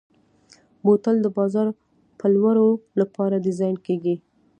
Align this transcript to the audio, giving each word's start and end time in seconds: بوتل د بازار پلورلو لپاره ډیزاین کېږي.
بوتل 0.83 1.15
د 1.21 1.27
بازار 1.37 1.67
پلورلو 2.19 2.67
لپاره 2.99 3.43
ډیزاین 3.45 3.75
کېږي. 3.85 4.15